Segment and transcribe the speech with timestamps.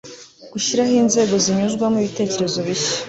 [0.51, 2.93] gushyiraho inzego zinyuzwamo ibitekerezo bishya